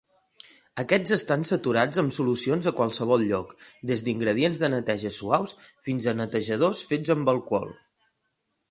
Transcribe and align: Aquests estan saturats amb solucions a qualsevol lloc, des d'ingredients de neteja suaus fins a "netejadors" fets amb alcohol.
Aquests 0.83 1.11
estan 1.15 1.43
saturats 1.49 2.01
amb 2.03 2.15
solucions 2.15 2.69
a 2.71 2.73
qualsevol 2.79 3.27
lloc, 3.33 3.53
des 3.93 4.05
d'ingredients 4.09 4.63
de 4.65 4.71
neteja 4.77 5.13
suaus 5.21 5.55
fins 5.89 6.11
a 6.15 6.19
"netejadors" 6.25 6.85
fets 6.95 7.17
amb 7.19 7.33
alcohol. 7.39 7.73